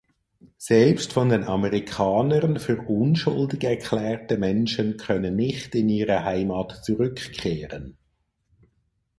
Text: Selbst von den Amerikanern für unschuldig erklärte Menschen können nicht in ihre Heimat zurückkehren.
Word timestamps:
Selbst 0.57 1.13
von 1.13 1.29
den 1.29 1.43
Amerikanern 1.43 2.57
für 2.57 2.75
unschuldig 2.81 3.63
erklärte 3.63 4.35
Menschen 4.39 4.97
können 4.97 5.35
nicht 5.35 5.75
in 5.75 5.89
ihre 5.89 6.23
Heimat 6.23 6.83
zurückkehren. 6.83 7.95